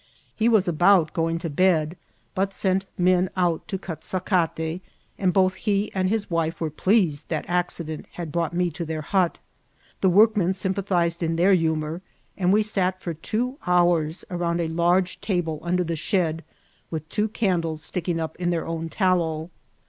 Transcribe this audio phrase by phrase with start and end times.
[0.35, 1.95] He was about going to bed,
[2.33, 4.81] but sent men out to cut sacate,
[5.19, 9.03] and both he and his wife were pleased that accident had brought me to their
[9.03, 9.37] hut.
[9.99, 12.01] The work men sympadiiased in their humour,
[12.35, 16.43] and we sat for two hours around a large table under the shed,
[16.89, 19.51] with two candles sticking up in their own tallow.